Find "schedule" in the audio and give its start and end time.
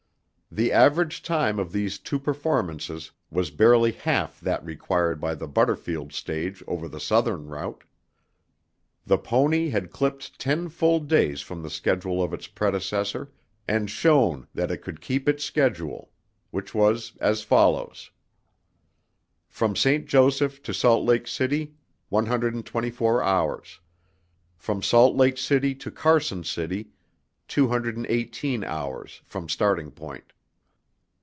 11.69-12.21, 15.45-16.11